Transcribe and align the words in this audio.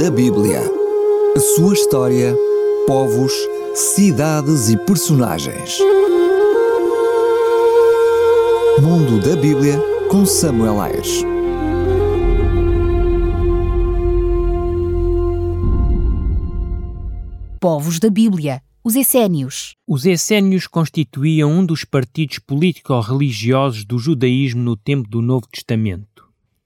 da 0.00 0.10
Bíblia. 0.10 0.62
A 1.36 1.40
sua 1.40 1.74
história, 1.74 2.34
povos, 2.86 3.34
cidades 3.74 4.70
e 4.70 4.76
personagens. 4.86 5.78
Mundo 8.80 9.20
da 9.20 9.36
Bíblia 9.36 9.78
com 10.10 10.24
Samuel 10.24 10.80
Ayres. 10.80 11.22
Povos 17.60 17.98
da 17.98 18.08
Bíblia, 18.08 18.62
os 18.82 18.96
Essénios. 18.96 19.74
Os 19.86 20.06
Essénios 20.06 20.66
constituíam 20.66 21.52
um 21.52 21.66
dos 21.66 21.84
partidos 21.84 22.38
político-religiosos 22.38 23.84
do 23.84 23.98
judaísmo 23.98 24.62
no 24.62 24.76
tempo 24.76 25.06
do 25.06 25.20
Novo 25.20 25.46
Testamento. 25.46 26.09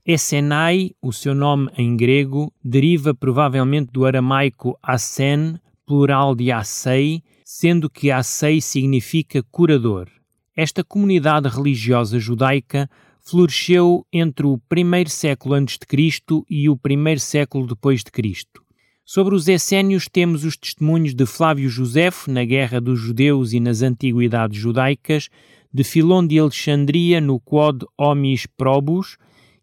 Essenai, 0.06 0.90
o 1.00 1.14
seu 1.14 1.34
nome 1.34 1.70
em 1.78 1.96
grego, 1.96 2.52
deriva 2.62 3.14
provavelmente 3.14 3.90
do 3.90 4.04
aramaico 4.04 4.78
Asen, 4.82 5.58
plural 5.86 6.34
de 6.34 6.52
Assei, 6.52 7.22
sendo 7.42 7.88
que 7.88 8.10
Assei 8.10 8.60
significa 8.60 9.42
curador. 9.50 10.10
Esta 10.54 10.84
comunidade 10.84 11.48
religiosa 11.48 12.18
judaica 12.18 12.86
floresceu 13.18 14.06
entre 14.12 14.46
o 14.46 14.58
primeiro 14.68 15.08
século 15.08 15.54
antes 15.54 15.78
de 15.78 15.86
Cristo 15.86 16.44
e 16.50 16.68
o 16.68 16.76
primeiro 16.76 17.20
século 17.20 17.66
depois 17.66 18.04
de 18.04 18.10
Cristo. 18.10 18.62
Sobre 19.06 19.34
os 19.34 19.48
essénios 19.48 20.06
temos 20.06 20.44
os 20.44 20.54
testemunhos 20.54 21.14
de 21.14 21.24
Flávio 21.24 21.70
Josefo 21.70 22.30
na 22.30 22.44
Guerra 22.44 22.78
dos 22.78 23.00
Judeus 23.00 23.54
e 23.54 23.60
nas 23.60 23.80
Antiguidades 23.80 24.58
Judaicas, 24.58 25.30
de 25.72 25.82
Filon 25.82 26.26
de 26.26 26.38
Alexandria 26.38 27.22
no 27.22 27.40
Quod 27.40 27.86
Homis 27.96 28.44
Probus, 28.44 29.16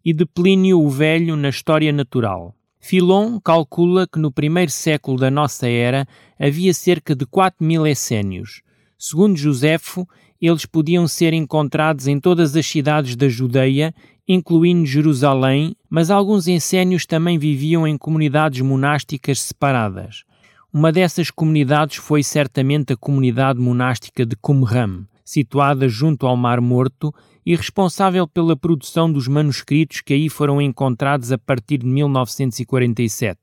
e 0.04 0.12
de 0.12 0.24
Plínio 0.26 0.80
o 0.80 0.88
Velho 0.88 1.36
na 1.36 1.48
História 1.48 1.92
Natural. 1.92 2.54
Filon 2.80 3.38
calcula 3.38 4.06
que 4.06 4.18
no 4.18 4.32
primeiro 4.32 4.70
século 4.70 5.16
da 5.16 5.30
nossa 5.30 5.68
era 5.68 6.06
havia 6.38 6.74
cerca 6.74 7.14
de 7.14 7.24
4 7.24 7.64
mil 7.64 7.86
essénios. 7.86 8.62
Segundo 8.98 9.36
Josefo, 9.36 10.08
eles 10.40 10.66
podiam 10.66 11.06
ser 11.06 11.32
encontrados 11.32 12.08
em 12.08 12.18
todas 12.18 12.56
as 12.56 12.66
cidades 12.66 13.14
da 13.14 13.28
Judeia, 13.28 13.94
incluindo 14.26 14.84
Jerusalém, 14.84 15.76
mas 15.88 16.10
alguns 16.10 16.48
essénios 16.48 17.06
também 17.06 17.38
viviam 17.38 17.86
em 17.86 17.96
comunidades 17.96 18.60
monásticas 18.60 19.40
separadas. 19.40 20.24
Uma 20.72 20.90
dessas 20.90 21.30
comunidades 21.30 21.96
foi 21.96 22.22
certamente 22.24 22.94
a 22.94 22.96
comunidade 22.96 23.60
monástica 23.60 24.26
de 24.26 24.34
Qumran, 24.34 25.04
situada 25.32 25.88
junto 25.88 26.26
ao 26.26 26.36
Mar 26.36 26.60
Morto 26.60 27.12
e 27.44 27.56
responsável 27.56 28.28
pela 28.28 28.54
produção 28.54 29.10
dos 29.10 29.26
manuscritos 29.26 30.00
que 30.00 30.12
aí 30.12 30.28
foram 30.28 30.60
encontrados 30.60 31.32
a 31.32 31.38
partir 31.38 31.78
de 31.78 31.86
1947. 31.86 33.38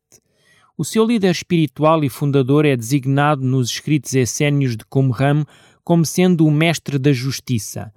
O 0.78 0.86
seu 0.86 1.06
líder 1.06 1.32
espiritual 1.32 2.04
e 2.04 2.10
fundador 2.10 2.66
é 2.66 2.76
designado 2.76 3.44
nos 3.44 3.70
escritos 3.70 4.14
essénios 4.14 4.78
de 4.78 4.86
Qumran 4.86 5.44
como 5.84 6.06
sendo 6.06 6.46
o 6.46 6.52
mestre 6.52 6.98
da 6.98 7.12
justiça. 7.12 7.92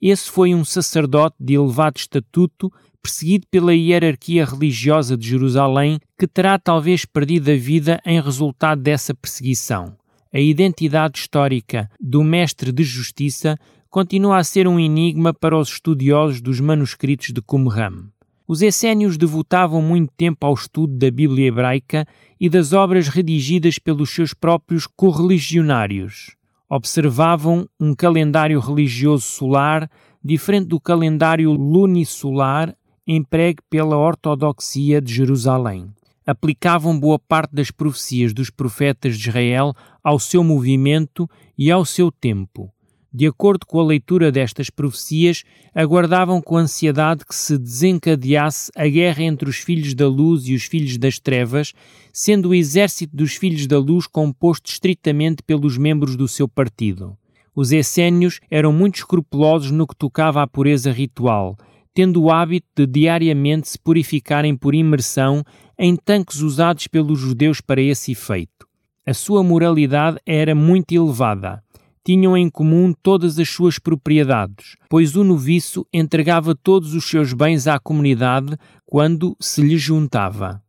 Esse 0.00 0.30
foi 0.30 0.54
um 0.54 0.64
sacerdote 0.64 1.36
de 1.40 1.54
elevado 1.54 1.96
estatuto, 1.96 2.70
perseguido 3.02 3.46
pela 3.50 3.74
hierarquia 3.74 4.44
religiosa 4.44 5.16
de 5.16 5.26
Jerusalém, 5.26 5.98
que 6.16 6.28
terá 6.28 6.58
talvez 6.58 7.04
perdido 7.04 7.50
a 7.50 7.56
vida 7.56 8.00
em 8.06 8.20
resultado 8.20 8.80
dessa 8.80 9.14
perseguição. 9.14 9.97
A 10.32 10.38
identidade 10.38 11.18
histórica 11.18 11.90
do 11.98 12.22
mestre 12.22 12.70
de 12.70 12.82
justiça 12.84 13.58
continua 13.88 14.36
a 14.36 14.44
ser 14.44 14.68
um 14.68 14.78
enigma 14.78 15.32
para 15.32 15.56
os 15.56 15.70
estudiosos 15.70 16.42
dos 16.42 16.60
manuscritos 16.60 17.32
de 17.32 17.40
Qumran. 17.40 18.10
Os 18.46 18.60
essénios 18.60 19.16
devotavam 19.16 19.80
muito 19.80 20.12
tempo 20.16 20.46
ao 20.46 20.54
estudo 20.54 20.96
da 20.98 21.10
Bíblia 21.10 21.48
hebraica 21.48 22.06
e 22.38 22.48
das 22.48 22.72
obras 22.72 23.08
redigidas 23.08 23.78
pelos 23.78 24.10
seus 24.10 24.34
próprios 24.34 24.86
correligionários. 24.86 26.36
Observavam 26.68 27.66
um 27.80 27.94
calendário 27.94 28.60
religioso 28.60 29.24
solar 29.24 29.90
diferente 30.22 30.68
do 30.68 30.78
calendário 30.78 31.52
lunisolar 31.52 32.74
empregue 33.06 33.62
pela 33.70 33.96
ortodoxia 33.96 35.00
de 35.00 35.14
Jerusalém. 35.14 35.88
Aplicavam 36.26 36.98
boa 37.00 37.18
parte 37.18 37.54
das 37.54 37.70
profecias 37.70 38.34
dos 38.34 38.50
profetas 38.50 39.16
de 39.16 39.30
Israel 39.30 39.74
ao 40.08 40.18
seu 40.18 40.42
movimento 40.42 41.28
e 41.56 41.70
ao 41.70 41.84
seu 41.84 42.10
tempo 42.10 42.72
de 43.12 43.26
acordo 43.26 43.66
com 43.66 43.80
a 43.80 43.84
leitura 43.84 44.30
destas 44.30 44.68
profecias, 44.68 45.42
aguardavam 45.74 46.40
com 46.40 46.56
ansiedade 46.56 47.24
que 47.24 47.34
se 47.34 47.56
desencadeasse 47.56 48.70
a 48.76 48.86
guerra 48.86 49.22
entre 49.22 49.48
os 49.48 49.56
filhos 49.56 49.94
da 49.94 50.06
luz 50.06 50.46
e 50.46 50.54
os 50.54 50.64
filhos 50.64 50.96
das 50.98 51.18
trevas, 51.18 51.72
sendo 52.12 52.50
o 52.50 52.54
exército 52.54 53.16
dos 53.16 53.34
filhos 53.34 53.66
da 53.66 53.78
luz 53.78 54.06
composto 54.06 54.70
estritamente 54.70 55.42
pelos 55.42 55.78
membros 55.78 56.16
do 56.16 56.28
seu 56.28 56.46
partido. 56.46 57.16
Os 57.54 57.72
essénios 57.72 58.40
eram 58.50 58.72
muito 58.72 58.96
escrupulosos 58.96 59.70
no 59.70 59.86
que 59.86 59.96
tocava 59.96 60.42
à 60.42 60.46
pureza 60.46 60.92
ritual, 60.92 61.56
tendo 61.94 62.22
o 62.22 62.30
hábito 62.30 62.66
de 62.76 62.86
diariamente 62.86 63.68
se 63.68 63.78
purificarem 63.78 64.56
por 64.56 64.74
imersão 64.74 65.42
em 65.76 65.96
tanques 65.96 66.40
usados 66.40 66.86
pelos 66.86 67.18
judeus 67.18 67.60
para 67.60 67.80
esse 67.80 68.12
efeito. 68.12 68.67
A 69.08 69.14
sua 69.14 69.42
moralidade 69.42 70.18
era 70.26 70.54
muito 70.54 70.92
elevada 70.92 71.62
tinham 72.04 72.34
em 72.34 72.48
comum 72.48 72.94
todas 73.02 73.38
as 73.38 73.50
suas 73.50 73.78
propriedades, 73.78 74.76
pois 74.88 75.14
o 75.14 75.22
noviço 75.22 75.86
entregava 75.92 76.54
todos 76.54 76.94
os 76.94 77.04
seus 77.04 77.34
bens 77.34 77.66
à 77.66 77.78
comunidade 77.78 78.56
quando 78.86 79.36
se 79.38 79.60
lhe 79.60 79.76
juntava. 79.76 80.62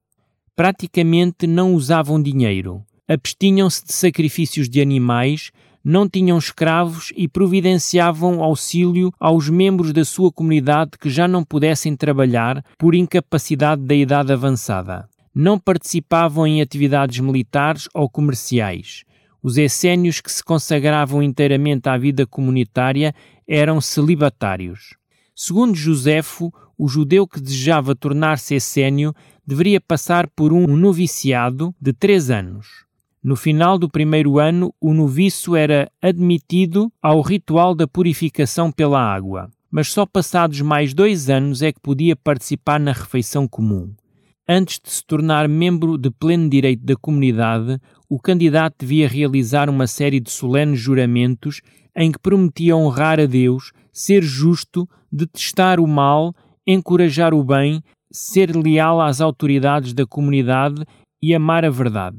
Praticamente 0.54 1.48
não 1.48 1.74
usavam 1.74 2.22
dinheiro, 2.22 2.84
abstinham-se 3.08 3.86
de 3.86 3.94
sacrifícios 3.94 4.68
de 4.68 4.82
animais, 4.82 5.52
não 5.82 6.10
tinham 6.10 6.38
escravos 6.38 7.14
e 7.16 7.26
providenciavam 7.26 8.44
auxílio 8.44 9.10
aos 9.18 9.50
membros 9.50 9.94
da 9.94 10.04
sua 10.04 10.30
comunidade 10.30 10.92
que 11.00 11.10
já 11.10 11.26
não 11.26 11.44
pudessem 11.44 11.96
trabalhar 11.96 12.64
por 12.78 12.94
incapacidade 12.94 13.82
da 13.82 13.96
idade 13.96 14.34
avançada. 14.34 15.08
Não 15.42 15.58
participavam 15.58 16.46
em 16.46 16.62
atividades 16.62 17.20
militares 17.20 17.88
ou 17.94 18.10
comerciais 18.10 19.06
os 19.42 19.58
essénios 19.58 20.20
que 20.20 20.32
se 20.32 20.44
consagravam 20.44 21.24
inteiramente 21.24 21.88
à 21.88 21.98
vida 21.98 22.28
comunitária 22.28 23.14
eram 23.48 23.80
celibatários. 23.80 24.96
Segundo 25.36 25.76
Josefo, 25.76 26.54
o 26.78 26.88
judeu 26.88 27.26
que 27.26 27.40
desejava 27.40 27.96
tornar-se 27.96 28.56
essénio 28.56 29.14
deveria 29.46 29.80
passar 29.80 30.28
por 30.28 30.52
um 30.52 30.68
noviciado 30.68 31.74
de 31.82 31.94
três 31.94 32.30
anos. 32.30 32.86
No 33.24 33.36
final 33.36 33.78
do 33.78 33.90
primeiro 33.90 34.40
ano, 34.40 34.74
o 34.80 34.94
noviço 34.94 35.56
era 35.56 35.90
admitido 36.02 36.92
ao 37.02 37.22
ritual 37.22 37.74
da 37.74 37.88
purificação 37.88 38.72
pela 38.72 39.02
água, 39.02 39.50
mas 39.72 39.92
só 39.92 40.06
passados 40.06 40.62
mais 40.62 40.94
dois 40.94 41.30
anos 41.30 41.62
é 41.62 41.72
que 41.72 41.80
podia 41.80 42.16
participar 42.16 42.80
na 42.80 42.92
refeição 42.92 43.48
comum. 43.48 43.94
Antes 44.52 44.80
de 44.84 44.90
se 44.90 45.06
tornar 45.06 45.48
membro 45.48 45.96
de 45.96 46.10
pleno 46.10 46.50
direito 46.50 46.84
da 46.84 46.96
comunidade, 46.96 47.80
o 48.10 48.20
candidato 48.20 48.78
devia 48.80 49.08
realizar 49.08 49.70
uma 49.70 49.86
série 49.86 50.20
de 50.20 50.32
solenes 50.32 50.80
juramentos 50.80 51.62
em 51.96 52.12
que 52.12 52.18
prometia 52.18 52.76
honrar 52.76 53.20
a 53.20 53.28
Deus, 53.28 53.72
ser 53.94 54.24
justo, 54.24 54.90
detestar 55.12 55.80
o 55.80 55.86
mal, 55.86 56.34
encorajar 56.66 57.32
o 57.32 57.44
bem, 57.44 57.84
ser 58.12 58.56
leal 58.56 59.00
às 59.00 59.22
autoridades 59.22 59.94
da 59.94 60.08
comunidade 60.08 60.84
e 61.22 61.36
amar 61.36 61.64
a 61.64 61.70
verdade. 61.70 62.18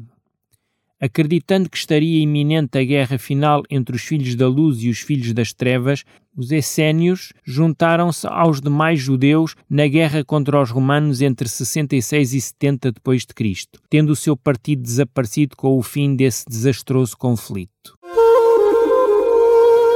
Acreditando 1.01 1.71
que 1.71 1.79
estaria 1.79 2.23
iminente 2.23 2.77
a 2.77 2.85
guerra 2.85 3.17
final 3.17 3.63
entre 3.71 3.97
os 3.97 4.03
filhos 4.03 4.35
da 4.35 4.47
luz 4.47 4.83
e 4.83 4.91
os 4.91 4.99
filhos 4.99 5.33
das 5.33 5.51
trevas, 5.51 6.05
os 6.37 6.53
essénios 6.53 7.33
juntaram-se 7.43 8.27
aos 8.27 8.61
demais 8.61 9.01
judeus 9.01 9.55
na 9.69 9.87
guerra 9.89 10.23
contra 10.23 10.61
os 10.61 10.71
romanos 10.71 11.23
entre 11.23 11.49
66 11.49 12.35
e 12.35 12.41
70 12.43 12.93
depois 12.93 13.23
de 13.23 13.33
Cristo, 13.33 13.81
tendo 13.89 14.11
o 14.11 14.17
seu 14.17 14.37
partido 14.37 14.83
desaparecido 14.83 15.57
com 15.57 15.79
o 15.79 15.83
fim 15.83 16.15
desse 16.15 16.45
desastroso 16.47 17.17
conflito. 17.17 17.97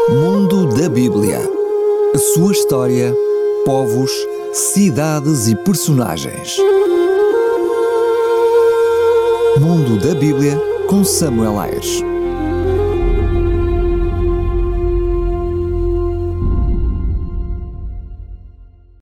Mundo 0.09 0.75
da 0.75 0.89
Bíblia. 0.89 1.39
A 2.15 2.19
sua 2.19 2.53
história, 2.53 3.15
povos, 3.67 4.11
cidades 4.55 5.49
e 5.49 5.57
personagens. 5.57 6.57
Mundo 9.61 9.99
da 9.99 10.15
Bíblia 10.15 10.74
com 10.89 11.05
Samuel 11.05 11.59
Ayres. 11.59 12.14